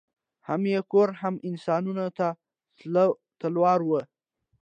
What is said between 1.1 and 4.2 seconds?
هم انسانانو ته تلوار وو